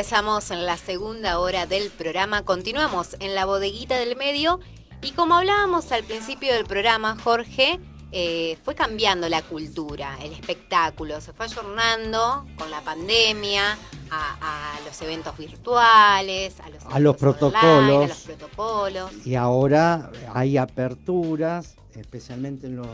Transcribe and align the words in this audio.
Ingresamos 0.00 0.50
en 0.50 0.64
la 0.64 0.78
segunda 0.78 1.38
hora 1.38 1.66
del 1.66 1.90
programa, 1.90 2.42
continuamos 2.42 3.16
en 3.20 3.34
la 3.34 3.44
bodeguita 3.44 3.98
del 3.98 4.16
medio 4.16 4.58
y 5.02 5.10
como 5.10 5.34
hablábamos 5.34 5.92
al 5.92 6.04
principio 6.04 6.54
del 6.54 6.64
programa, 6.64 7.18
Jorge, 7.22 7.78
eh, 8.10 8.56
fue 8.64 8.74
cambiando 8.74 9.28
la 9.28 9.42
cultura, 9.42 10.16
el 10.22 10.32
espectáculo, 10.32 11.20
se 11.20 11.34
fue 11.34 11.44
ayornando 11.44 12.46
con 12.56 12.70
la 12.70 12.80
pandemia, 12.80 13.76
a, 14.10 14.78
los 14.86 15.02
eventos 15.02 15.36
virtuales, 15.36 16.58
a 16.60 16.70
los, 16.70 16.86
a 16.86 16.98
los 16.98 17.16
protocolos. 17.18 18.04
a 18.04 18.08
los 18.08 18.20
protocolos. 18.20 19.26
Y 19.26 19.34
ahora 19.34 20.10
hay 20.32 20.56
aperturas, 20.56 21.74
especialmente 21.94 22.68
en 22.68 22.76
los 22.76 22.88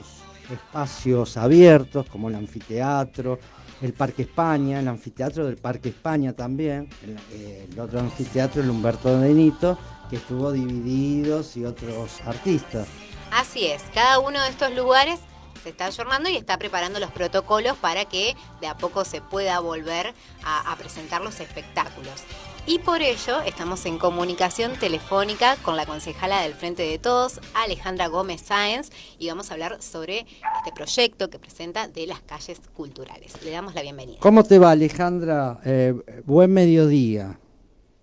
espacios 0.51 1.37
abiertos, 1.37 2.05
como 2.09 2.31
el 2.31 2.35
anfiteatro, 2.35 3.39
el 3.83 3.93
Parque 3.93 4.23
España, 4.23 4.81
el 4.81 4.89
anfiteatro 4.89 5.47
del 5.47 5.57
Parque 5.57 5.91
España 5.91 6.33
también, 6.33 6.89
el, 7.03 7.79
otro 7.79 8.01
anfiteatro, 8.01 8.63
el 8.63 8.71
Humberto 8.71 9.21
Benito, 9.21 9.79
que 10.09 10.17
estuvo 10.17 10.53
divididos 10.53 11.57
y 11.57 11.65
otros 11.65 12.21
artistas. 12.25 12.89
Así 13.33 13.67
es, 13.67 13.83
cada 13.93 14.19
uno 14.19 14.41
de 14.43 14.49
estos 14.49 14.73
lugares 14.73 15.21
se 15.63 15.71
está 15.71 15.87
ayornando 15.87 16.29
y 16.29 16.37
está 16.37 16.59
preparando 16.59 17.01
los 17.01 17.11
protocolos 17.11 17.77
para 17.77 18.05
que 18.05 18.37
de 18.61 18.69
a 18.69 18.77
poco 18.77 19.05
se 19.05 19.21
pueda 19.21 19.59
volver 19.61 20.15
a, 20.45 20.73
a 20.73 20.77
presentar 20.77 21.23
los 21.23 21.41
espectáculos. 21.41 22.23
Y 22.69 22.81
por 22.81 23.01
ello 23.01 23.43
estamos 23.43 23.87
en 23.87 23.97
comunicación 23.97 24.73
telefónica 24.73 25.55
con 25.63 25.77
la 25.77 25.87
concejala 25.87 26.43
del 26.43 26.53
Frente 26.55 26.83
de 26.83 26.99
Todos, 26.99 27.41
Alejandra 27.55 28.09
Gómez 28.09 28.41
Sáenz, 28.41 28.91
y 29.21 29.29
vamos 29.29 29.51
a 29.51 29.55
hablar 29.55 29.81
sobre 29.81 30.27
este 30.59 30.73
proyecto 30.75 31.31
que 31.31 31.39
presenta 31.39 31.87
de 31.87 32.09
las 32.09 32.23
calles 32.23 32.61
culturales. 32.75 33.41
Le 33.45 33.53
damos 33.53 33.77
la 33.77 33.83
bienvenida. 33.83 34.19
¿Cómo 34.21 34.43
te 34.43 34.59
va 34.59 34.73
Alejandra? 34.73 35.61
Eh, 35.65 35.95
buen 36.25 36.53
mediodía. 36.53 37.39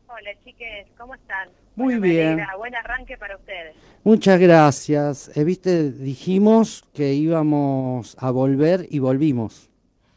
Hola 0.07 0.31
chiques, 0.45 0.87
¿cómo 0.97 1.13
están? 1.15 1.49
Muy 1.75 1.99
bien. 1.99 2.39
Buen 2.57 2.73
arranque 2.73 3.17
para 3.17 3.35
ustedes. 3.35 3.75
Muchas 4.05 4.39
gracias. 4.39 5.29
Eh, 5.35 5.43
Viste, 5.43 5.91
dijimos 5.91 6.85
que 6.93 7.11
íbamos 7.11 8.15
a 8.17 8.31
volver 8.31 8.87
y 8.89 8.99
volvimos. 8.99 9.69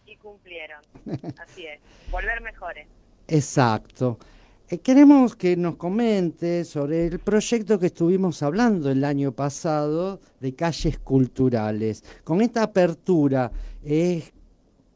Y 0.06 0.14
cumplieron. 0.19 0.83
Así 1.42 1.66
es. 1.66 1.81
Volver 2.12 2.41
mejores. 2.42 2.86
Exacto. 3.27 4.20
Eh, 4.69 4.78
queremos 4.78 5.36
que 5.36 5.56
nos 5.56 5.77
comente 5.77 6.64
sobre 6.64 7.06
el 7.06 7.20
proyecto 7.20 7.78
que 7.78 7.86
estuvimos 7.86 8.42
hablando 8.42 8.91
el 8.91 9.05
año 9.05 9.31
pasado 9.31 10.19
de 10.41 10.56
calles 10.56 10.98
culturales. 10.98 12.03
Con 12.25 12.41
esta 12.41 12.64
apertura, 12.64 13.53
¿es 13.84 14.33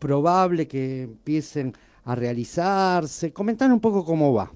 probable 0.00 0.66
que 0.66 1.02
empiecen 1.02 1.72
a 2.04 2.16
realizarse? 2.16 3.32
Comentar 3.32 3.70
un 3.70 3.78
poco 3.78 4.04
cómo 4.04 4.34
va. 4.34 4.50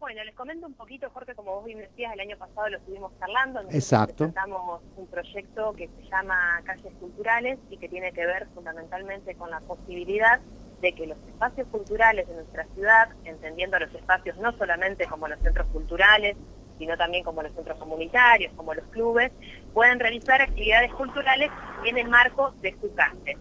Bueno, 0.00 0.24
les 0.24 0.34
comento 0.34 0.66
un 0.66 0.74
poquito, 0.74 1.08
Jorge, 1.10 1.36
como 1.36 1.54
vos 1.54 1.64
bien 1.64 1.78
decías, 1.78 2.12
el 2.12 2.18
año 2.18 2.36
pasado 2.36 2.68
lo 2.68 2.78
estuvimos 2.78 3.12
charlando. 3.20 3.60
Exacto. 3.70 4.24
Presentamos 4.24 4.82
un 4.96 5.06
proyecto 5.06 5.72
que 5.74 5.86
se 5.86 6.02
llama 6.10 6.60
Calles 6.64 6.94
Culturales 6.98 7.60
y 7.70 7.76
que 7.76 7.88
tiene 7.88 8.10
que 8.10 8.26
ver 8.26 8.48
fundamentalmente 8.54 9.36
con 9.36 9.52
la 9.52 9.60
posibilidad 9.60 10.40
de 10.80 10.92
que 10.92 11.06
los 11.06 11.18
espacios 11.28 11.66
culturales 11.68 12.28
de 12.28 12.34
nuestra 12.34 12.64
ciudad, 12.74 13.08
entendiendo 13.24 13.78
los 13.78 13.92
espacios 13.94 14.36
no 14.38 14.52
solamente 14.52 15.06
como 15.06 15.28
los 15.28 15.38
centros 15.40 15.66
culturales, 15.68 16.36
sino 16.78 16.96
también 16.96 17.24
como 17.24 17.42
los 17.42 17.52
centros 17.52 17.78
comunitarios, 17.78 18.52
como 18.54 18.74
los 18.74 18.84
clubes, 18.86 19.32
puedan 19.72 19.98
realizar 19.98 20.42
actividades 20.42 20.92
culturales 20.92 21.50
en 21.84 21.98
el 21.98 22.08
marco 22.08 22.52
de 22.60 22.74
su 22.80 22.94
cárcel. 22.94 23.38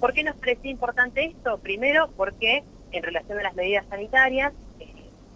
¿Por 0.00 0.14
qué 0.14 0.24
nos 0.24 0.36
parecía 0.36 0.70
importante 0.70 1.24
esto? 1.26 1.58
Primero, 1.58 2.08
porque 2.16 2.64
en 2.92 3.02
relación 3.02 3.38
a 3.38 3.42
las 3.42 3.54
medidas 3.54 3.84
sanitarias, 3.88 4.54
eh, 4.78 4.86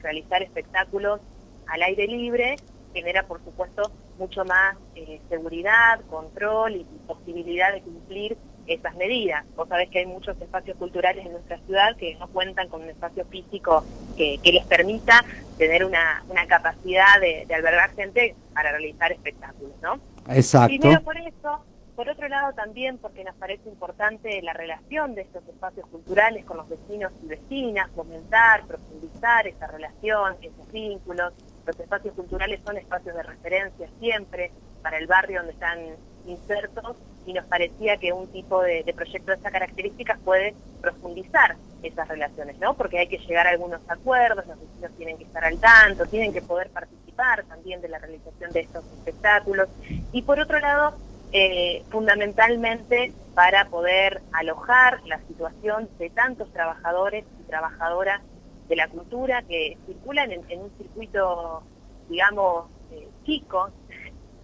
realizar 0.00 0.43
espectáculos 0.43 1.21
al 1.66 1.82
aire 1.82 2.06
libre 2.06 2.56
genera, 2.94 3.25
por 3.25 3.43
supuesto, 3.44 3.91
mucho 4.19 4.44
más 4.44 4.76
eh, 4.94 5.21
seguridad, 5.28 6.00
control 6.09 6.76
y 6.76 6.87
posibilidad 7.06 7.72
de 7.72 7.82
cumplir 7.82 8.37
esas 8.66 8.94
medidas. 8.97 9.44
Vos 9.56 9.69
sabés 9.69 9.91
que 9.91 10.00
hay 10.00 10.06
muchos 10.06 10.41
espacios 10.41 10.76
culturales 10.76 11.25
en 11.25 11.32
nuestra 11.32 11.58
ciudad 11.58 11.97
que 11.97 12.14
no 12.16 12.28
cuentan 12.28 12.69
con 12.69 12.82
un 12.82 12.91
espacio 12.91 13.25
físico 13.26 13.84
que, 14.16 14.38
les 14.44 14.64
permita 14.66 15.25
tener 15.58 15.84
una, 15.84 16.22
capacidad 16.48 17.20
de, 17.20 17.47
albergar 17.54 17.94
gente 17.94 18.34
para 18.52 18.70
realizar 18.70 19.12
espectáculos, 19.12 19.75
¿no? 19.82 19.98
Exacto. 20.28 20.69
Primero 20.69 21.02
por 21.02 21.16
eso, 21.16 21.64
por 21.97 22.08
otro 22.08 22.28
lado 22.28 22.52
también 22.54 22.98
porque 22.98 23.25
nos 23.25 23.34
parece 23.36 23.69
importante 23.69 24.41
la 24.42 24.52
relación 24.52 25.14
de 25.14 25.22
estos 25.22 25.46
espacios 25.48 25.86
culturales 25.88 26.44
con 26.44 26.56
los 26.56 26.69
vecinos 26.69 27.12
y 27.22 27.26
vecinas, 27.26 27.91
fomentar, 27.94 28.64
profundizar 28.66 29.46
esa 29.46 29.66
relación, 29.66 30.36
esos 30.41 30.70
vínculos. 30.72 31.32
Los 31.66 31.78
espacios 31.81 32.14
culturales 32.14 32.60
son 32.64 32.76
espacios 32.76 33.14
de 33.14 33.22
referencia 33.22 33.88
siempre 33.98 34.50
para 34.82 34.98
el 34.98 35.06
barrio 35.06 35.38
donde 35.38 35.52
están 35.52 35.78
insertos 36.26 36.96
y 37.27 37.33
nos 37.33 37.45
parecía 37.47 37.97
que 37.97 38.12
un 38.12 38.29
tipo 38.29 38.62
de, 38.62 38.85
proyecto 38.95 39.31
de 39.31 39.37
estas 39.37 39.53
características 39.53 40.19
puede 40.25 40.55
profundizar 40.81 41.57
esas 41.83 42.09
relaciones, 42.09 42.59
¿no? 42.59 42.75
Porque 42.75 42.99
hay 42.99 43.09
que 43.09 43.19
llegar 43.19 43.47
a 43.47 43.51
algunos 43.51 43.81
acuerdos, 43.89 44.47
los 44.47 44.59
vecinos 44.59 44.93
tienen 44.97 45.19
que 45.19 45.25
estar 45.25 45.45
al 45.45 45.59
tanto, 45.59 46.07
tienen 46.07 46.33
que 46.33 46.43
poder 46.43 46.71
participar 46.71 47.45
también 47.45 47.81
de 47.81 47.89
la 47.89 47.99
realización 47.99 48.53
de 48.53 48.61
estos 48.61 48.85
espectáculos. 48.99 49.69
Y 50.12 50.23
por 50.23 50.41
otro 50.41 50.59
lado, 50.61 50.95
eh, 51.33 51.83
fundamentalmente 51.91 53.12
para 53.35 53.67
poder 53.67 54.23
alojar 54.33 55.01
la 55.06 55.19
situación 55.27 55.89
de 55.99 56.11
tantos 56.11 56.53
trabajadores 56.53 57.25
y 57.41 57.43
trabajadoras 57.45 58.23
de 58.69 58.77
la 58.77 58.89
cultura 58.89 59.43
que 59.43 59.77
circulan 59.87 60.31
en, 60.33 60.61
un 60.61 60.71
circuito, 60.79 61.62
digamos, 62.09 62.67
eh, 62.93 63.09
chico, 63.25 63.71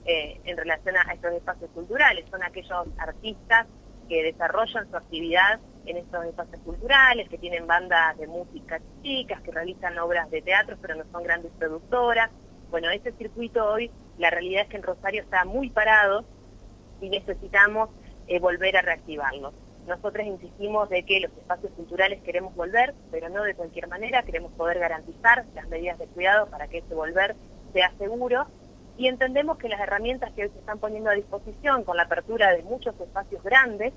eh, 0.04 0.40
en 0.44 0.56
relación 0.56 0.96
a 0.96 1.12
estos 1.12 1.32
espacios 1.32 1.70
culturales. 1.72 2.24
Son 2.30 2.42
aquellos 2.42 2.86
artistas 2.98 3.66
que 4.08 4.22
desarrollan 4.22 4.90
su 4.90 4.96
actividad 4.96 5.60
en 5.86 5.96
estos 5.96 6.24
espacios 6.24 6.60
culturales, 6.62 7.28
que 7.28 7.38
tienen 7.38 7.66
bandas 7.66 8.18
de 8.18 8.26
música 8.26 8.80
chicas, 9.02 9.40
que 9.42 9.52
realizan 9.52 9.98
obras 9.98 10.30
de 10.30 10.42
teatro, 10.42 10.76
pero 10.80 10.96
no 10.96 11.04
son 11.12 11.22
grandes 11.22 11.52
productoras. 11.58 12.30
Bueno, 12.70 12.90
ese 12.90 13.12
circuito 13.12 13.64
hoy, 13.64 13.90
la 14.18 14.30
realidad 14.30 14.62
es 14.62 14.68
que 14.68 14.76
en 14.76 14.82
Rosario 14.82 15.22
está 15.22 15.44
muy 15.44 15.70
parado 15.70 16.24
y 17.00 17.08
necesitamos 17.08 17.90
eh, 18.26 18.38
volver 18.38 18.76
a 18.76 18.82
reactivarlo. 18.82 19.52
Nosotros 19.86 20.26
insistimos 20.26 20.88
de 20.88 21.04
que 21.04 21.20
los 21.20 21.32
espacios 21.32 21.72
culturales 21.72 22.22
queremos 22.22 22.54
volver, 22.54 22.94
pero 23.10 23.28
no 23.28 23.42
de 23.42 23.54
cualquier 23.54 23.88
manera, 23.88 24.22
queremos 24.22 24.52
poder 24.52 24.78
garantizar 24.78 25.44
las 25.54 25.68
medidas 25.68 25.98
de 25.98 26.06
cuidado 26.06 26.46
para 26.46 26.68
que 26.68 26.78
ese 26.78 26.94
volver 26.94 27.34
sea 27.72 27.90
seguro 27.98 28.46
y 29.00 29.08
entendemos 29.08 29.56
que 29.56 29.70
las 29.70 29.80
herramientas 29.80 30.30
que 30.32 30.42
hoy 30.42 30.50
se 30.50 30.58
están 30.58 30.78
poniendo 30.78 31.08
a 31.08 31.14
disposición 31.14 31.84
con 31.84 31.96
la 31.96 32.02
apertura 32.02 32.52
de 32.52 32.62
muchos 32.64 32.94
espacios 33.00 33.42
grandes 33.42 33.94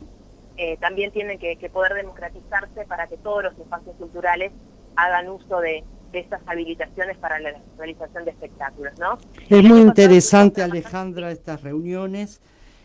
eh, 0.55 0.77
también 0.77 1.11
tienen 1.11 1.37
que, 1.39 1.57
poder 1.73 1.93
democratizarse 1.93 2.85
para 2.87 3.07
que 3.07 3.17
todos 3.17 3.43
los 3.43 3.59
espacios 3.59 3.97
culturales 3.97 4.53
hagan 4.95 5.27
uso 5.27 5.59
de, 5.59 5.83
estas 6.13 6.39
habilitaciones 6.45 7.17
para 7.17 7.39
la 7.39 7.55
realización 7.77 8.23
de 8.23 8.31
espectáculos, 8.31 8.93
¿no? 8.99 9.17
Es 9.49 9.63
muy 9.63 9.81
interesante, 9.81 10.61
Alejandra, 10.61 11.31
estas 11.31 11.63
reuniones 11.63 12.39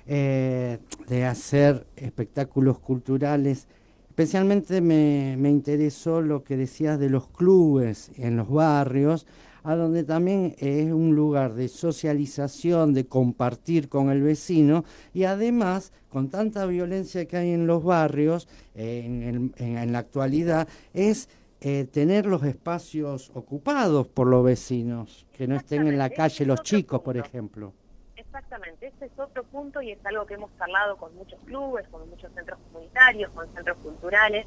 eh, 0.06 0.79
de 1.09 1.26
hacer 1.26 1.87
espectáculos 1.94 2.81
culturales. 2.81 3.69
Especialmente 4.09 4.81
me, 4.81 5.37
me 5.38 5.50
interesó 5.50 6.23
lo 6.23 6.43
que 6.43 6.56
decías 6.56 6.99
de 6.99 7.11
los 7.11 7.29
clubes 7.29 8.11
en 8.17 8.38
los 8.38 8.50
barrios, 8.50 9.26
a 9.69 9.76
donde 9.76 10.03
también 10.03 10.55
es 10.61 10.91
un 10.91 11.15
lugar 11.15 11.53
de 11.53 11.69
socialización, 11.69 12.94
de 12.94 13.06
compartir 13.06 13.91
con 13.91 14.09
el 14.09 14.23
vecino 14.23 14.87
y 15.12 15.25
además 15.25 15.93
con 16.09 16.31
tanta 16.31 16.65
violencia 16.65 17.26
que 17.26 17.37
hay 17.37 17.50
en 17.50 17.67
los 17.67 17.85
barrios 17.85 18.49
en, 18.75 19.53
la 19.93 19.99
actualidad 19.99 20.69
es 20.94 21.29
eh, 21.61 21.85
tener 21.85 22.25
los 22.25 22.44
espacios 22.44 23.31
ocupados 23.35 24.09
por 24.09 24.26
los 24.26 24.43
vecinos, 24.43 25.26
que 25.37 25.47
no 25.47 25.56
estén 25.56 25.87
en 25.87 25.99
la 25.99 26.09
calle 26.09 26.47
los 26.47 26.62
chicos, 26.62 27.03
por 27.03 27.19
ejemplo. 27.19 27.75
Exactamente, 28.17 28.87
ese 28.87 29.05
es 29.05 29.19
otro 29.19 29.44
punto 29.44 29.82
y 29.82 29.91
es 29.91 29.99
algo 30.06 30.25
que 30.25 30.35
hemos 30.35 30.50
hablado 30.59 30.97
con 30.97 31.15
muchos 31.15 31.38
clubes, 31.44 31.87
con 31.88 32.09
muchos 32.09 32.32
centros 32.32 32.59
comunitarios, 32.73 33.31
con 33.32 33.47
centros 33.53 33.76
culturales, 33.82 34.47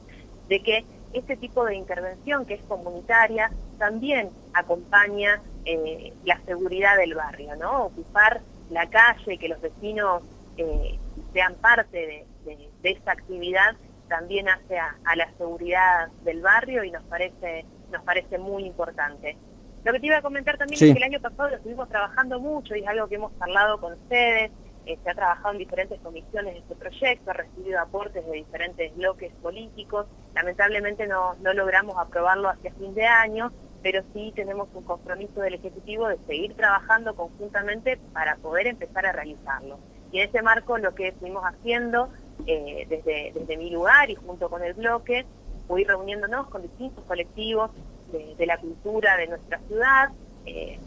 de 0.51 0.59
que 0.59 0.83
este 1.13 1.37
tipo 1.37 1.63
de 1.63 1.75
intervención 1.75 2.45
que 2.45 2.55
es 2.55 2.61
comunitaria 2.67 3.49
también 3.79 4.29
acompaña 4.53 5.41
eh, 5.63 6.11
la 6.25 6.41
seguridad 6.41 6.97
del 6.97 7.15
barrio, 7.15 7.55
¿no? 7.55 7.85
Ocupar 7.85 8.41
la 8.69 8.85
calle, 8.87 9.37
que 9.37 9.47
los 9.47 9.61
vecinos 9.61 10.23
eh, 10.57 10.99
sean 11.31 11.55
parte 11.55 12.25
de, 12.43 12.69
esta 12.83 13.13
actividad 13.13 13.77
también 14.09 14.49
hace 14.49 14.77
a, 14.77 15.15
la 15.15 15.31
seguridad 15.37 16.09
del 16.25 16.41
barrio 16.41 16.83
y 16.83 16.91
nos 16.91 17.03
parece, 17.03 17.63
nos 17.89 18.03
parece 18.03 18.37
muy 18.37 18.65
importante. 18.65 19.37
Lo 19.85 19.93
que 19.93 20.01
te 20.01 20.07
iba 20.07 20.17
a 20.17 20.21
comentar 20.21 20.57
también 20.57 20.83
es 20.83 20.91
que 20.91 20.97
el 20.97 21.03
año 21.03 21.21
pasado 21.21 21.49
lo 21.49 21.55
estuvimos 21.55 21.87
trabajando 21.87 22.41
mucho 22.41 22.75
y 22.75 22.81
es 22.81 22.87
algo 22.87 23.07
que 23.07 23.15
hemos 23.15 23.31
hablado 23.39 23.79
con 23.79 23.93
ustedes, 23.93 24.51
eh, 24.85 24.97
se 25.03 25.09
ha 25.09 25.13
trabajado 25.13 25.53
en 25.53 25.59
diferentes 25.59 25.99
comisiones 26.01 26.57
este 26.57 26.75
proyecto, 26.75 27.31
ha 27.31 27.33
recibido 27.33 27.79
aportes 27.79 28.25
de 28.25 28.33
diferentes 28.33 28.95
bloques 28.95 29.31
políticos, 29.41 30.07
lamentablemente 30.33 31.07
no, 31.07 31.35
no 31.35 31.53
logramos 31.53 31.97
aprobarlo 31.97 32.49
hacia 32.49 32.73
fin 32.73 32.93
de 32.93 33.05
año, 33.05 33.51
pero 33.83 34.03
sí 34.13 34.31
tenemos 34.35 34.69
un 34.73 34.83
compromiso 34.83 35.41
del 35.41 35.55
Ejecutivo 35.55 36.07
de 36.07 36.17
seguir 36.27 36.55
trabajando 36.55 37.15
conjuntamente 37.15 37.97
para 38.13 38.35
poder 38.37 38.67
empezar 38.67 39.05
a 39.05 39.11
realizarlo. 39.11 39.79
Y 40.11 40.19
en 40.19 40.29
ese 40.29 40.41
marco 40.41 40.77
lo 40.77 40.93
que 40.93 41.13
fuimos 41.13 41.43
haciendo 41.43 42.09
eh, 42.45 42.85
desde, 42.89 43.31
desde 43.33 43.57
mi 43.57 43.69
lugar 43.69 44.09
y 44.09 44.15
junto 44.15 44.49
con 44.49 44.63
el 44.63 44.73
bloque, 44.73 45.25
fui 45.67 45.83
reuniéndonos 45.83 46.47
con 46.47 46.61
distintos 46.61 47.03
colectivos 47.05 47.71
de, 48.11 48.45
la 48.45 48.57
cultura 48.57 49.15
de 49.15 49.27
nuestra 49.27 49.59
ciudad, 49.59 50.09
eh, 50.45 50.79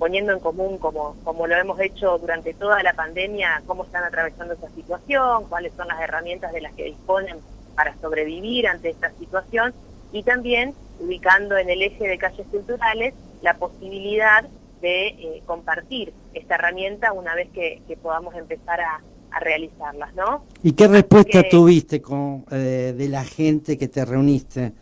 poniendo 0.00 0.32
en 0.32 0.40
común, 0.40 0.78
como, 0.78 1.14
como 1.24 1.46
lo 1.46 1.54
hemos 1.54 1.78
hecho 1.78 2.16
durante 2.16 2.54
toda 2.54 2.82
la 2.82 2.94
pandemia, 2.94 3.62
cómo 3.66 3.84
están 3.84 4.02
atravesando 4.02 4.54
esta 4.54 4.70
situación, 4.70 5.44
cuáles 5.50 5.74
son 5.76 5.88
las 5.88 6.00
herramientas 6.00 6.54
de 6.54 6.62
las 6.62 6.72
que 6.72 6.84
disponen 6.84 7.36
para 7.76 7.94
sobrevivir 8.00 8.66
ante 8.66 8.88
esta 8.88 9.12
situación 9.18 9.74
y 10.10 10.22
también 10.22 10.74
ubicando 11.00 11.58
en 11.58 11.68
el 11.68 11.82
eje 11.82 12.08
de 12.08 12.16
calles 12.16 12.46
culturales 12.50 13.12
la 13.42 13.58
posibilidad 13.58 14.48
de 14.80 15.08
eh, 15.08 15.42
compartir 15.44 16.14
esta 16.32 16.54
herramienta 16.54 17.12
una 17.12 17.34
vez 17.34 17.50
que, 17.50 17.82
podamos 18.02 18.34
empezar 18.34 18.80
a, 18.80 19.02
realizarlas, 19.38 20.12
¿no? 20.14 20.44
¿Y 20.62 20.72
qué 20.72 20.88
respuesta 20.88 21.42
tuviste 21.48 22.02
con, 22.02 22.44
eh, 22.50 22.94
de 22.96 23.08
la 23.08 23.22
gente 23.22 23.78
que 23.78 23.86
te 23.86 24.04
reuniste, 24.04 24.72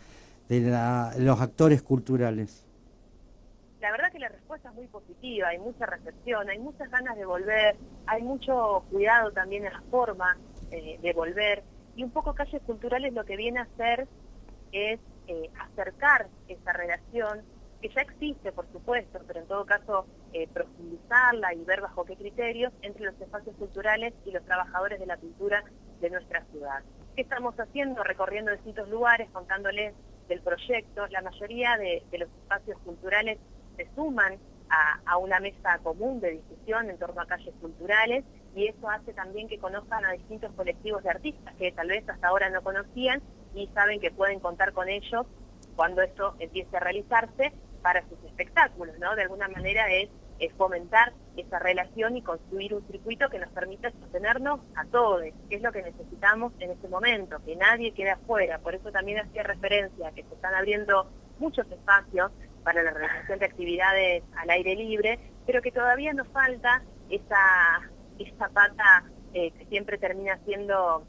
de, 0.48 0.60
los 1.18 1.40
actores 1.40 1.82
culturales? 1.82 2.67
La 3.80 3.92
verdad 3.92 4.10
que 4.10 4.18
la 4.18 4.28
respuesta 4.28 4.70
es 4.70 4.74
muy 4.74 4.88
positiva, 4.88 5.48
hay 5.48 5.58
mucha 5.58 5.86
recepción, 5.86 6.48
hay 6.50 6.58
muchas 6.58 6.90
ganas 6.90 7.16
de 7.16 7.24
volver, 7.24 7.76
hay 8.06 8.22
mucho 8.22 8.84
cuidado 8.90 9.30
también 9.32 9.66
en 9.66 9.72
la 9.72 9.82
forma 9.90 10.36
eh, 10.72 10.98
de 11.00 11.12
volver, 11.12 11.62
y 11.94 12.02
un 12.02 12.10
poco 12.10 12.34
Calles 12.34 12.62
Culturales 12.62 13.12
lo 13.12 13.24
que 13.24 13.36
viene 13.36 13.60
a 13.60 13.62
hacer 13.62 14.08
es 14.72 15.00
acercar 15.58 16.28
esa 16.48 16.72
relación 16.72 17.42
que 17.80 17.88
ya 17.88 18.00
existe, 18.02 18.52
por 18.52 18.70
supuesto, 18.72 19.20
pero 19.26 19.40
en 19.40 19.46
todo 19.46 19.64
caso 19.64 20.06
eh, 20.32 20.48
profundizarla 20.48 21.54
y 21.54 21.64
ver 21.64 21.80
bajo 21.80 22.04
qué 22.04 22.16
criterios 22.16 22.72
entre 22.82 23.04
los 23.04 23.20
espacios 23.20 23.54
culturales 23.56 24.14
y 24.24 24.32
los 24.32 24.44
trabajadores 24.44 24.98
de 24.98 25.06
la 25.06 25.16
cultura 25.16 25.62
de 26.00 26.10
nuestra 26.10 26.44
ciudad. 26.46 26.82
¿Qué 27.14 27.22
estamos 27.22 27.54
haciendo? 27.58 28.02
Recorriendo 28.02 28.52
distintos 28.52 28.88
lugares, 28.88 29.30
contándoles 29.30 29.94
del 30.28 30.40
proyecto. 30.40 31.06
La 31.08 31.22
mayoría 31.22 31.76
de, 31.76 32.02
los 32.12 32.28
espacios 32.28 32.78
culturales 32.80 33.38
se 33.78 33.88
suman 33.94 34.38
a, 35.06 35.16
una 35.16 35.40
mesa 35.40 35.78
común 35.82 36.20
de 36.20 36.32
discusión 36.32 36.90
en 36.90 36.98
torno 36.98 37.22
a 37.22 37.26
calles 37.26 37.54
culturales 37.60 38.24
y 38.54 38.66
eso 38.66 38.90
hace 38.90 39.12
también 39.14 39.48
que 39.48 39.58
conozcan 39.58 40.04
a 40.04 40.12
distintos 40.12 40.52
colectivos 40.52 41.02
de 41.02 41.10
artistas 41.10 41.54
que 41.56 41.72
tal 41.72 41.88
vez 41.88 42.06
hasta 42.08 42.28
ahora 42.28 42.50
no 42.50 42.62
conocían 42.62 43.22
y 43.54 43.66
saben 43.68 44.00
que 44.00 44.10
pueden 44.10 44.40
contar 44.40 44.72
con 44.72 44.88
ellos 44.88 45.26
cuando 45.74 46.02
esto 46.02 46.34
empiece 46.38 46.76
a 46.76 46.80
realizarse 46.80 47.52
para 47.82 48.02
sus 48.08 48.22
espectáculos, 48.24 48.98
¿no? 48.98 49.14
De 49.14 49.22
alguna 49.22 49.48
manera 49.48 49.86
es, 49.92 50.10
fomentar 50.56 51.12
esa 51.36 51.58
relación 51.58 52.16
y 52.16 52.22
construir 52.22 52.72
un 52.72 52.86
circuito 52.86 53.28
que 53.28 53.40
nos 53.40 53.50
permita 53.50 53.90
sostenernos 53.90 54.60
a 54.76 54.84
todos, 54.84 55.22
que 55.48 55.56
es 55.56 55.62
lo 55.62 55.72
que 55.72 55.82
necesitamos 55.82 56.52
en 56.60 56.70
este 56.70 56.88
momento, 56.88 57.38
que 57.44 57.56
nadie 57.56 57.92
quede 57.92 58.10
afuera. 58.10 58.58
Por 58.58 58.76
eso 58.76 58.92
también 58.92 59.18
hacía 59.18 59.42
referencia 59.42 60.08
a 60.08 60.12
que 60.12 60.22
se 60.22 60.34
están 60.34 60.54
abriendo 60.54 61.10
muchos 61.40 61.68
espacios 61.70 62.30
para 62.64 62.82
la 62.82 62.90
realización 62.92 63.38
de 63.38 63.46
actividades 63.46 64.22
al 64.36 64.50
aire 64.50 64.74
libre, 64.74 65.18
pero 65.46 65.62
que 65.62 65.72
todavía 65.72 66.12
nos 66.12 66.28
falta 66.28 66.82
esa, 67.10 67.80
esa 68.18 68.48
pata 68.48 69.04
eh, 69.34 69.50
que 69.52 69.66
siempre 69.66 69.98
termina 69.98 70.38
siendo 70.44 71.04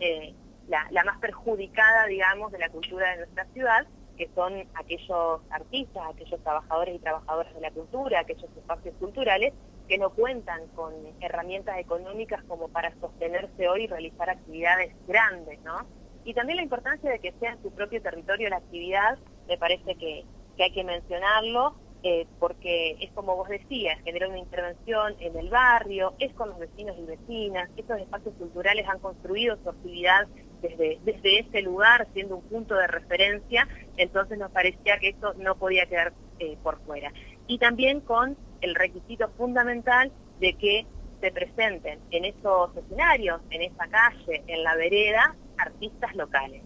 eh, 0.00 0.34
la, 0.68 0.86
la 0.90 1.04
más 1.04 1.18
perjudicada, 1.18 2.06
digamos, 2.06 2.52
de 2.52 2.58
la 2.58 2.68
cultura 2.68 3.10
de 3.10 3.16
nuestra 3.18 3.44
ciudad, 3.52 3.86
que 4.16 4.28
son 4.34 4.52
aquellos 4.74 5.40
artistas, 5.50 6.02
aquellos 6.10 6.42
trabajadores 6.42 6.96
y 6.96 6.98
trabajadoras 6.98 7.54
de 7.54 7.60
la 7.60 7.70
cultura, 7.70 8.20
aquellos 8.20 8.50
espacios 8.56 8.94
culturales 8.96 9.52
que 9.88 9.98
no 9.98 10.10
cuentan 10.10 10.66
con 10.68 10.94
herramientas 11.20 11.78
económicas 11.78 12.42
como 12.44 12.68
para 12.68 12.94
sostenerse 13.00 13.68
hoy 13.68 13.84
y 13.84 13.86
realizar 13.86 14.30
actividades 14.30 14.94
grandes, 15.06 15.60
¿no? 15.62 15.86
Y 16.24 16.34
también 16.34 16.56
la 16.56 16.62
importancia 16.62 17.10
de 17.10 17.18
que 17.18 17.32
sea 17.40 17.52
en 17.52 17.62
su 17.62 17.72
propio 17.72 18.00
territorio 18.00 18.48
la 18.48 18.58
actividad, 18.58 19.18
me 19.48 19.58
parece 19.58 19.96
que, 19.96 20.24
hay 20.58 20.72
que 20.72 20.84
mencionarlo, 20.84 21.74
eh, 22.02 22.26
porque 22.40 22.96
es 23.00 23.12
como 23.12 23.36
vos 23.36 23.48
decías, 23.48 24.00
genera 24.02 24.28
una 24.28 24.38
intervención 24.38 25.14
en 25.20 25.36
el 25.36 25.48
barrio, 25.50 26.14
es 26.18 26.32
con 26.34 26.48
los 26.48 26.58
vecinos 26.58 26.96
y 26.98 27.04
vecinas, 27.04 27.70
estos 27.76 28.00
espacios 28.00 28.34
culturales 28.34 28.88
han 28.88 28.98
construido 28.98 29.56
su 29.62 29.70
actividad 29.70 30.26
desde, 30.60 30.98
desde 31.04 31.38
ese 31.40 31.62
lugar, 31.62 32.08
siendo 32.12 32.36
un 32.36 32.42
punto 32.42 32.74
de 32.74 32.88
referencia, 32.88 33.68
entonces 33.96 34.38
nos 34.38 34.50
parecía 34.50 34.98
que 34.98 35.10
esto 35.10 35.34
no 35.34 35.56
podía 35.56 35.86
quedar 35.86 36.12
eh, 36.40 36.56
por 36.62 36.80
fuera. 36.80 37.12
Y 37.46 37.58
también 37.58 38.00
con 38.00 38.36
el 38.60 38.74
requisito 38.74 39.28
fundamental 39.36 40.10
de 40.40 40.54
que 40.54 40.86
se 41.20 41.30
presenten 41.30 42.00
en 42.10 42.24
esos 42.24 42.76
escenarios, 42.76 43.40
en 43.50 43.62
esa 43.62 43.86
calle, 43.86 44.42
en 44.48 44.64
la 44.64 44.74
vereda, 44.74 45.36
artistas 45.56 46.16
locales. 46.16 46.62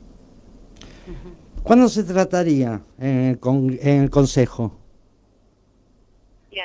¿Cuándo 1.67 1.89
se 1.89 2.05
trataría 2.05 2.81
en 2.97 3.41
el 3.83 4.09
Consejo? 4.09 4.87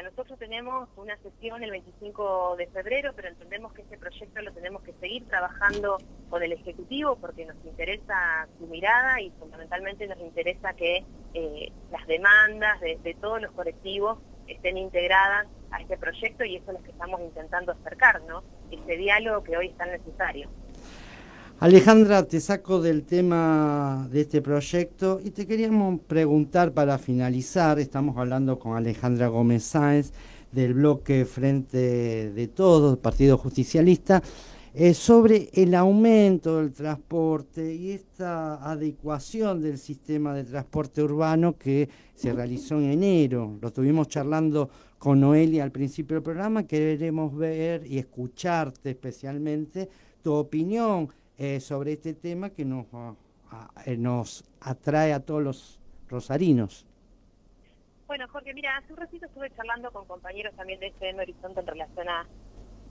nosotros 0.04 0.38
tenemos 0.38 0.88
una 0.96 1.18
sesión 1.18 1.64
el 1.64 1.72
25 1.72 2.56
de 2.58 2.68
febrero, 2.68 3.12
pero 3.16 3.30
entendemos 3.30 3.74
que 3.74 3.82
este 3.82 3.98
proyecto 3.98 4.42
lo 4.42 4.54
tenemos 4.54 4.84
que 4.84 4.94
seguir 4.94 5.28
trabajando 5.28 5.98
con 6.30 6.44
el 6.44 6.52
Ejecutivo 6.52 7.16
porque 7.16 7.46
nos 7.46 7.56
interesa 7.66 8.48
su 8.60 8.68
mirada 8.68 9.20
y 9.22 9.32
fundamentalmente 9.32 10.06
nos 10.08 10.20
interesa 10.20 10.74
que 10.74 11.04
eh, 11.34 11.72
las 11.92 12.06
demandas 12.06 12.80
de, 12.82 13.18
todos 13.20 13.42
los 13.42 13.52
colectivos 13.54 14.20
estén 14.48 14.78
integradas 14.78 15.48
a 15.72 15.82
este 15.82 15.98
proyecto 15.98 16.46
y 16.46 16.58
eso 16.58 16.72
es 16.72 16.78
lo 16.78 16.84
que 16.84 16.92
estamos 16.92 17.20
intentando 17.22 17.72
acercar, 17.72 18.22
¿no? 18.24 18.44
Este 18.70 18.98
diálogo 18.98 19.44
que 19.44 19.58
hoy 19.58 19.68
es 19.68 19.78
tan 19.78 19.90
necesario. 19.90 20.50
Alejandra, 21.62 22.24
te 22.24 22.40
saco 22.40 22.82
del 22.82 23.04
tema 23.04 24.10
de 24.12 24.22
este 24.22 24.42
proyecto 24.42 25.22
y 25.24 25.30
te 25.30 25.46
queríamos 25.46 26.00
preguntar 26.00 26.74
para 26.74 26.98
finalizar, 26.98 27.78
estamos 27.78 28.18
hablando 28.18 28.58
con 28.58 28.76
Alejandra 28.76 29.28
Gómez 29.28 29.62
Sáenz 29.62 30.12
del 30.52 30.74
bloque 30.74 31.24
Frente 31.24 32.32
de 32.32 32.48
Todos, 32.48 32.98
Partido 32.98 33.38
Justicialista, 33.38 34.24
eh, 34.74 34.96
sobre 34.96 35.52
el 35.54 35.76
aumento 35.76 36.58
del 36.58 36.72
transporte 36.72 37.76
y 37.76 37.92
esta 37.92 38.56
adecuación 38.68 39.62
del 39.62 39.78
sistema 39.78 40.34
de 40.34 40.46
transporte 40.46 41.04
urbano 41.04 41.60
que 41.60 41.88
se 42.16 42.34
realizó 42.34 42.80
en 42.80 42.86
enero. 42.86 43.60
Lo 43.62 43.68
estuvimos 43.68 44.08
charlando 44.08 44.68
con 44.98 45.20
Noelia 45.20 45.64
al 45.64 45.72
principio 45.72 46.16
del 46.16 46.24
programa, 46.24 46.64
queremos 46.64 47.38
ver 47.38 47.86
y 47.86 48.00
escucharte 48.00 48.90
especialmente 48.90 49.88
tu 50.24 50.34
opinión 50.34 51.08
eh, 51.44 51.60
sobre 51.60 51.94
este 51.94 52.14
tema 52.14 52.52
que 52.52 52.64
nos, 52.64 52.86
eh, 53.88 53.98
nos 53.98 54.44
atrae 54.60 55.12
a 55.12 55.22
todos 55.22 55.42
los 55.42 55.80
rosarinos. 56.08 56.86
Bueno, 58.06 58.28
Jorge, 58.28 58.54
mira, 58.54 58.78
hace 58.78 58.94
un 58.94 59.00
ratito 59.00 59.26
estuve 59.26 59.50
charlando 59.56 59.90
con 59.92 60.06
compañeros 60.06 60.54
también 60.56 60.80
de 60.80 60.90
este 60.90 61.12
Horizonte 61.16 61.62
en 61.62 61.66
relación 61.66 62.10
a, 62.10 62.28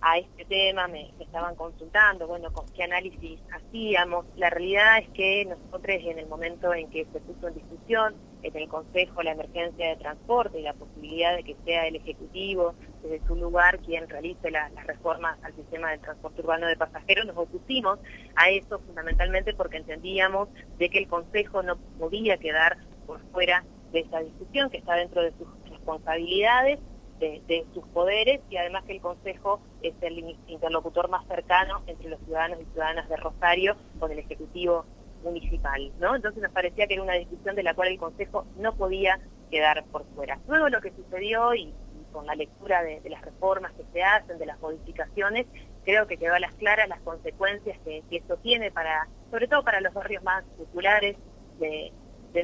a 0.01 0.19
este 0.19 0.45
tema, 0.47 0.89
me, 0.89 1.11
estaban 1.21 1.55
consultando, 1.55 2.27
bueno, 2.27 2.53
con 2.53 2.67
qué 2.73 2.83
análisis 2.83 3.39
hacíamos. 3.53 4.27
La 4.35 4.51
realidad 4.51 4.99
es 4.99 5.11
que 5.11 5.45
nosotros 5.45 5.85
en 6.01 6.19
el 6.19 6.27
momento 6.27 6.75
en 6.75 6.91
que 6.91 7.05
se 7.05 7.21
puso 7.21 7.47
en 7.47 7.55
discusión 7.55 8.17
en 8.43 8.57
el 8.57 8.69
Consejo 8.69 9.23
la 9.23 9.31
emergencia 9.31 9.91
de 9.91 9.97
transporte 9.97 10.59
y 10.59 10.63
la 10.63 10.75
posibilidad 10.75 11.37
de 11.37 11.45
que 11.45 11.55
sea 11.65 11.87
el 11.87 11.95
Ejecutivo 11.95 12.75
desde 13.03 13.27
su 13.27 13.37
lugar 13.37 13.79
quien 13.79 14.09
realice 14.09 14.51
las 14.51 14.73
reformas 14.87 15.39
al 15.43 15.55
sistema 15.55 15.91
de 15.91 15.99
transporte 15.99 16.41
urbano 16.41 16.67
de 16.67 16.77
pasajeros, 16.77 17.27
nos 17.27 17.37
opusimos 17.37 17.99
a 18.37 18.51
eso 18.51 18.79
fundamentalmente 18.81 19.55
porque 19.55 19.79
entendíamos 19.79 20.49
de 20.79 20.91
que 20.91 20.99
el 20.99 21.09
Consejo 21.09 21.63
no 21.63 21.77
podía 21.99 22.39
quedar 22.39 22.79
por 23.07 23.21
fuera 23.33 23.65
de 23.93 24.01
esa 24.01 24.21
discusión 24.21 24.71
que 24.71 24.79
está 24.79 24.95
dentro 24.95 25.23
de 25.23 25.33
sus 25.33 25.49
responsabilidades 25.69 26.79
de, 27.21 27.67
sus 27.75 27.85
poderes 27.89 28.41
y 28.49 28.57
además 28.57 28.85
que 28.85 28.93
el 28.93 29.01
Consejo 29.01 29.61
es 29.83 29.95
el 30.01 30.37
interlocutor 30.47 31.11
más 31.11 31.27
cercano 31.27 31.83
entre 31.87 32.09
los 32.09 32.21
ciudadanos 32.21 32.61
y 32.63 32.65
ciudadanas 32.67 33.09
de 33.09 33.17
Rosario 33.17 33.77
con 33.99 34.11
el 34.11 34.19
Ejecutivo 34.19 34.85
Municipal. 35.23 35.93
¿no? 36.01 36.17
Entonces 36.17 36.43
nos 36.43 36.53
parecía 36.53 36.87
que 36.87 36.95
era 36.95 37.03
una 37.03 37.15
discusión 37.15 37.55
de 37.55 37.63
la 37.63 37.75
cual 37.75 37.89
el 37.89 37.99
Consejo 37.99 38.47
no 38.57 38.75
podía 38.75 39.21
quedar 39.51 39.85
por 39.87 40.07
fuera. 40.15 40.39
Luego 40.49 40.69
lo 40.71 40.81
que 40.81 40.93
sucedió 40.93 41.55
y, 41.55 41.75
con 42.13 42.27
la 42.27 42.35
lectura 42.35 42.83
de, 42.83 43.01
las 43.09 43.23
reformas 43.23 43.73
que 43.73 43.85
se 43.93 44.03
hacen, 44.03 44.39
de 44.39 44.47
las 44.47 44.61
modificaciones, 44.61 45.47
creo 45.85 46.07
que 46.07 46.17
quedó 46.17 46.35
a 46.35 46.41
las 46.41 46.55
claras 46.55 46.89
las 46.89 47.01
consecuencias 47.01 47.79
que, 47.85 48.03
esto 48.11 48.37
tiene 48.39 48.71
para, 48.71 49.09
sobre 49.31 49.49
todo 49.49 49.63
para 49.63 49.81
los 49.81 49.95
barrios 49.95 50.23
más 50.23 50.45
populares 50.57 51.17
de, 51.59 51.93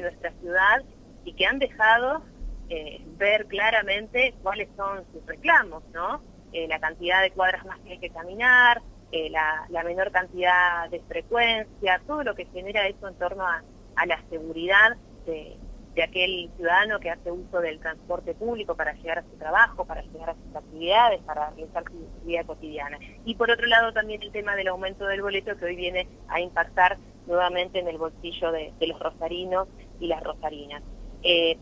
nuestra 0.01 0.31
ciudad 0.41 0.83
y 1.23 1.33
que 1.33 1.45
han 1.45 1.59
dejado 1.59 2.21
eh, 2.69 3.01
ver 3.17 3.47
claramente 3.47 4.35
cuáles 4.43 4.69
son 4.75 5.05
sus 5.11 5.25
reclamos, 5.25 5.83
¿no? 5.93 6.21
Eh, 6.51 6.67
la 6.67 6.79
cantidad 6.79 7.21
de 7.21 7.31
cuadras 7.31 7.65
más 7.65 7.79
que 7.79 7.93
hay 7.93 7.99
que 7.99 8.09
caminar, 8.09 8.81
eh, 9.11 9.29
la, 9.29 9.83
menor 9.83 10.11
cantidad 10.11 10.89
de 10.89 10.99
frecuencia, 11.01 12.01
todo 12.05 12.23
lo 12.23 12.35
que 12.35 12.45
genera 12.45 12.87
eso 12.87 13.07
en 13.07 13.15
torno 13.15 13.45
a, 13.47 13.63
la 14.05 14.21
seguridad 14.29 14.95
de, 15.25 15.57
aquel 16.03 16.49
ciudadano 16.55 16.99
que 16.99 17.09
hace 17.09 17.31
uso 17.31 17.59
del 17.59 17.79
transporte 17.79 18.33
público 18.33 18.75
para 18.75 18.93
llegar 18.93 19.19
a 19.19 19.23
su 19.23 19.37
trabajo, 19.37 19.85
para 19.85 20.01
llegar 20.01 20.31
a 20.31 20.35
sus 20.35 20.55
actividades, 20.55 21.21
para 21.23 21.49
realizar 21.51 21.83
su 21.85 22.25
vida 22.25 22.43
cotidiana. 22.43 22.97
Y 23.25 23.35
por 23.35 23.49
otro 23.51 23.65
lado 23.67 23.93
también 23.93 24.21
el 24.21 24.31
tema 24.31 24.55
del 24.55 24.67
aumento 24.67 25.05
del 25.05 25.21
boleto 25.21 25.55
que 25.57 25.65
hoy 25.65 25.75
viene 25.75 26.07
a 26.27 26.39
impactar 26.39 26.97
nuevamente 27.25 27.79
en 27.79 27.87
el 27.87 27.97
bolsillo 27.97 28.51
de, 28.51 28.73
los 28.87 28.99
rosarinos 28.99 29.67
y 29.99 30.07
las 30.07 30.23
rosarinas. 30.23 30.81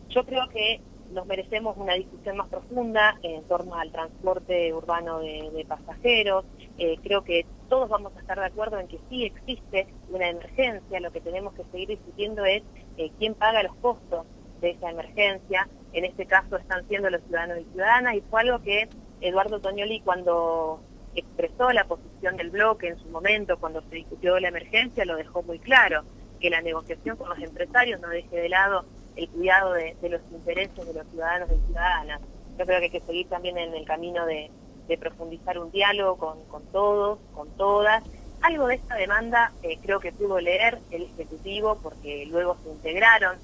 yo 0.10 0.26
creo 0.26 0.48
que 0.50 0.82
nos 1.12 1.26
merecemos 1.26 1.78
una 1.78 1.94
discusión 1.94 2.38
más 2.38 2.50
profunda 2.50 3.18
en 3.24 3.44
torno 3.48 3.76
al 3.76 3.92
transporte 3.92 4.74
urbano 4.74 5.20
de, 5.20 5.66
pasajeros. 5.68 6.46
Eh, 6.78 6.98
creo 7.04 7.24
que 7.24 7.46
todos 7.70 7.90
vamos 7.90 8.16
a 8.16 8.20
estar 8.20 8.40
de 8.40 8.46
acuerdo 8.46 8.80
en 8.80 8.88
que 8.88 9.00
sí 9.10 9.26
existe 9.26 9.88
una 10.10 10.30
emergencia, 10.30 11.00
lo 11.00 11.12
que 11.12 11.22
tenemos 11.22 11.54
que 11.54 11.64
seguir 11.72 11.90
discutiendo 11.90 12.46
es 12.46 12.64
eh, 12.98 13.12
quién 13.18 13.34
paga 13.34 13.64
los 13.64 13.76
costos 13.76 14.26
de 14.62 14.72
esa 14.72 14.90
emergencia. 14.90 15.68
En 15.94 16.06
este 16.06 16.26
caso 16.26 16.58
están 16.58 16.88
siendo 16.88 17.10
los 17.10 17.22
ciudadanos 17.24 17.60
y 17.60 17.64
ciudadanas 17.72 18.16
y 18.16 18.22
fue 18.22 18.42
algo 18.42 18.62
que 18.62 18.88
Eduardo 19.22 19.60
Toñoli 19.60 20.02
cuando 20.02 20.80
expresó 21.16 21.72
la 21.72 21.86
posición 21.86 22.38
del 22.38 22.50
bloque 22.50 22.90
en 22.90 23.00
su 23.00 23.08
momento, 23.08 23.58
cuando 23.58 23.82
se 23.82 23.96
discutió 23.96 24.40
la 24.40 24.50
emergencia, 24.50 25.06
lo 25.06 25.16
dejó 25.16 25.44
muy 25.44 25.60
claro, 25.60 26.04
que 26.40 26.50
la 26.50 26.62
negociación 26.62 27.16
con 27.16 27.30
los 27.30 27.40
empresarios 27.40 28.02
no 28.02 28.10
deje 28.10 28.36
de 28.36 28.50
lado 28.50 28.86
el 29.16 29.30
cuidado 29.30 29.74
de, 29.74 29.96
los 30.10 30.22
intereses 30.32 30.86
de 30.86 30.94
los 30.94 31.08
ciudadanos 31.08 31.50
y 31.52 31.66
ciudadanas. 31.68 32.22
Yo 32.58 32.66
creo 32.66 32.80
que 32.80 32.86
hay 32.86 32.92
que 32.92 33.02
seguir 33.02 33.28
también 33.30 33.58
en 33.58 33.74
el 33.74 33.86
camino 33.86 34.26
de, 34.26 34.52
profundizar 35.00 35.58
un 35.58 35.72
diálogo 35.72 36.38
con, 36.48 36.66
todos, 36.72 37.20
con 37.34 37.50
todas. 37.58 38.04
Algo 38.42 38.68
de 38.68 38.76
esta 38.76 38.96
demanda 38.96 39.52
eh, 39.64 39.80
creo 39.82 40.00
que 40.00 40.12
pudo 40.12 40.40
leer 40.40 40.80
el 40.92 41.04
Ejecutivo 41.04 41.80
porque 41.82 42.26
luego 42.28 42.58
se 42.64 42.70
integraron 42.70 43.38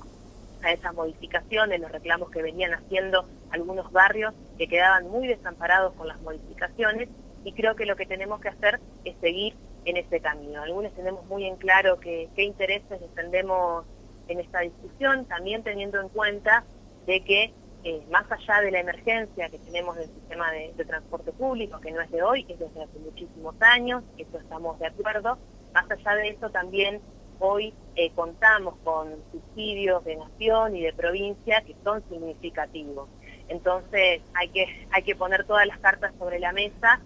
a 0.63 0.71
esas 0.71 0.93
modificaciones, 0.93 1.79
los 1.79 1.91
reclamos 1.91 2.29
que 2.29 2.43
venían 2.43 2.73
haciendo 2.73 3.25
algunos 3.49 3.91
barrios 3.91 4.33
que 4.57 4.67
quedaban 4.67 5.09
muy 5.09 5.27
desamparados 5.27 5.93
con 5.93 6.07
las 6.07 6.21
modificaciones 6.21 7.09
y 7.43 7.53
creo 7.53 7.75
que 7.75 7.85
lo 7.85 7.95
que 7.95 8.05
tenemos 8.05 8.39
que 8.41 8.49
hacer 8.49 8.79
es 9.03 9.15
seguir 9.19 9.55
en 9.85 9.97
ese 9.97 10.19
camino. 10.19 10.61
Algunos 10.61 10.93
tenemos 10.93 11.25
muy 11.25 11.45
en 11.45 11.55
claro 11.55 11.99
que, 11.99 12.29
qué 12.35 12.43
intereses 12.43 13.01
defendemos 13.01 13.85
en 14.27 14.39
esta 14.39 14.59
discusión, 14.59 15.25
también 15.25 15.63
teniendo 15.63 15.99
en 15.99 16.09
cuenta 16.09 16.63
de 17.07 17.21
que 17.21 17.53
eh, 17.83 18.01
más 18.11 18.31
allá 18.31 18.61
de 18.61 18.71
la 18.71 18.79
emergencia 18.79 19.49
que 19.49 19.57
tenemos 19.59 19.95
del 19.95 20.07
sistema 20.09 20.51
de, 20.51 20.73
transporte 20.85 21.31
público, 21.31 21.79
que 21.79 21.91
no 21.91 22.01
es 22.01 22.11
de 22.11 22.23
hoy, 22.23 22.45
es 22.49 22.59
desde 22.59 22.83
hace 22.83 22.99
muchísimos 22.99 23.55
años, 23.61 24.03
eso 24.17 24.37
estamos 24.37 24.79
de 24.79 24.87
acuerdo, 24.87 25.37
más 25.73 25.89
allá 25.89 26.15
de 26.15 26.29
eso 26.29 26.49
también 26.49 27.01
hoy 27.39 27.73
eh, 27.95 28.11
contamos 28.11 28.75
con 28.83 29.15
subsidios 29.31 30.03
de 30.05 30.15
nación 30.15 30.75
y 30.75 30.83
de 30.83 30.93
provincia 30.93 31.61
que 31.61 31.75
son 31.83 32.03
significativos. 32.07 33.09
Entonces 33.47 34.21
hay 34.33 34.49
que, 34.49 34.87
hay 34.91 35.03
que 35.03 35.15
poner 35.15 35.45
todas 35.45 35.65
las 35.65 35.79
cartas 35.79 36.13
sobre 36.19 36.39
la 36.39 36.51
mesa 36.51 37.01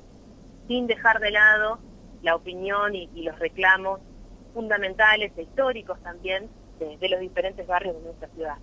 sin 0.68 0.88
dejar 0.88 1.20
de 1.20 1.32
lado 1.32 1.80
la 2.22 2.36
opinión 2.36 2.96
y 2.96 3.08
los 3.24 3.38
reclamos 3.40 4.02
fundamentales 4.56 5.34
e 5.38 5.44
históricos 5.44 6.02
también 6.02 6.50
de, 6.80 7.10
los 7.10 7.20
diferentes 7.20 7.68
barrios 7.68 7.96
de 7.96 8.02
nuestra 8.04 8.28
ciudad. 8.30 8.58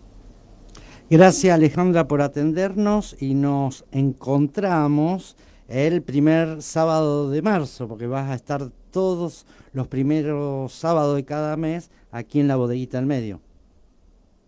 Gracias 1.12 1.54
Alejandra 1.54 2.08
por 2.08 2.22
atendernos 2.22 3.20
y 3.20 3.34
nos 3.34 3.84
encontramos 3.92 5.36
el 5.68 6.00
primer 6.00 6.62
sábado 6.62 7.28
de 7.28 7.42
marzo, 7.42 7.86
porque 7.86 8.06
vas 8.06 8.30
a 8.30 8.34
estar 8.34 8.70
todos 8.90 9.46
los 9.74 9.88
primeros 9.88 10.72
sábados 10.72 11.14
de 11.16 11.26
cada 11.26 11.58
mes 11.58 11.90
aquí 12.12 12.40
en 12.40 12.48
la 12.48 12.56
bodeguita 12.56 12.96
del 12.96 13.04
medio. 13.04 13.42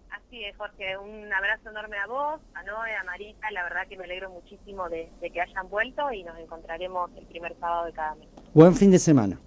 Así 0.08 0.42
es, 0.42 0.56
Jorge, 0.56 0.96
un 0.96 1.30
abrazo 1.30 1.68
enorme 1.68 1.98
a 1.98 2.06
vos, 2.06 2.40
a 2.54 2.62
Noé, 2.62 2.96
a 2.96 3.04
Marita, 3.04 3.50
la 3.50 3.64
verdad 3.64 3.86
que 3.86 3.98
me 3.98 4.04
alegro 4.04 4.30
muchísimo 4.30 4.88
de 4.88 5.10
que 5.20 5.42
hayan 5.42 5.68
vuelto 5.68 6.10
y 6.12 6.24
nos 6.24 6.38
encontraremos 6.38 7.10
el 7.18 7.26
primer 7.26 7.54
sábado 7.60 7.84
de 7.84 7.92
cada 7.92 8.14
mes. 8.14 8.28
Buen 8.54 8.74
fin 8.74 8.90
de 8.90 8.98
semana. 8.98 9.38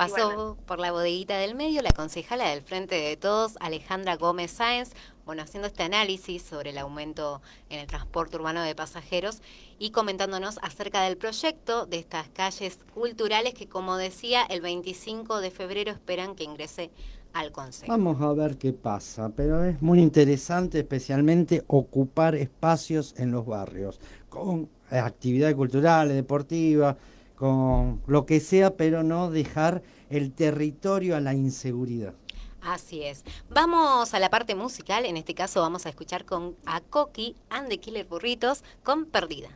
Pasó 0.00 0.56
por 0.64 0.78
la 0.78 0.92
bodeguita 0.92 1.36
del 1.36 1.54
medio 1.54 1.82
la 1.82 1.92
concejala 1.92 2.48
del 2.48 2.62
Frente 2.62 2.94
de 2.94 3.18
Todos, 3.18 3.58
Alejandra 3.60 4.16
Gómez 4.16 4.50
Sáenz, 4.50 4.94
haciendo 5.38 5.68
este 5.68 5.84
análisis 5.84 6.42
sobre 6.42 6.70
el 6.70 6.78
aumento 6.78 7.42
en 7.68 7.78
el 7.78 7.86
transporte 7.86 8.36
urbano 8.36 8.62
de 8.62 8.74
pasajeros 8.74 9.42
y 9.78 9.90
comentándonos 9.90 10.58
acerca 10.62 11.02
del 11.02 11.16
proyecto 11.16 11.86
de 11.86 11.98
estas 11.98 12.28
calles 12.30 12.78
culturales 12.94 13.54
que, 13.54 13.68
como 13.68 13.96
decía, 13.96 14.42
el 14.42 14.62
25 14.62 15.40
de 15.40 15.50
febrero 15.50 15.92
esperan 15.92 16.34
que 16.34 16.44
ingrese 16.44 16.90
al 17.32 17.52
Consejo. 17.52 17.92
Vamos 17.92 18.20
a 18.20 18.32
ver 18.32 18.56
qué 18.56 18.72
pasa, 18.72 19.30
pero 19.36 19.62
es 19.64 19.80
muy 19.80 20.00
interesante 20.00 20.80
especialmente 20.80 21.62
ocupar 21.68 22.34
espacios 22.34 23.14
en 23.18 23.30
los 23.30 23.46
barrios 23.46 24.00
con 24.28 24.68
actividades 24.90 25.54
culturales, 25.54 26.16
deportivas 26.16 26.96
con 27.36 28.02
lo 28.06 28.26
que 28.26 28.40
sea, 28.40 28.76
pero 28.76 29.02
no 29.02 29.30
dejar 29.30 29.82
el 30.10 30.32
territorio 30.32 31.16
a 31.16 31.20
la 31.20 31.32
inseguridad. 31.32 32.14
Así 32.62 33.02
es. 33.02 33.24
Vamos 33.48 34.12
a 34.14 34.18
la 34.18 34.30
parte 34.30 34.54
musical, 34.54 35.06
en 35.06 35.16
este 35.16 35.34
caso 35.34 35.60
vamos 35.60 35.86
a 35.86 35.88
escuchar 35.88 36.24
con 36.24 36.56
a 36.66 36.80
Coqui 36.80 37.36
and 37.48 37.68
the 37.68 37.78
Killer 37.78 38.06
Burritos 38.06 38.62
con 38.82 39.06
Perdida. 39.06 39.50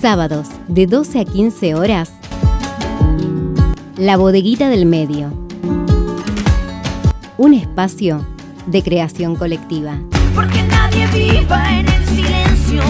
Sábados, 0.00 0.48
de 0.68 0.86
12 0.86 1.20
a 1.20 1.24
15 1.24 1.74
horas. 1.74 2.12
La 3.96 4.16
bodeguita 4.16 4.68
del 4.68 4.84
medio. 4.84 5.32
Un 7.38 7.54
espacio 7.54 8.26
de 8.66 8.82
creación 8.82 9.36
colectiva. 9.36 9.98
Porque 10.34 10.62
nadie 10.64 11.06
viva 11.08 11.78
en 11.78 11.88
el 11.88 12.06
silencio. 12.06 12.82